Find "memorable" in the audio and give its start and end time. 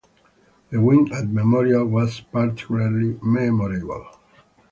3.21-4.09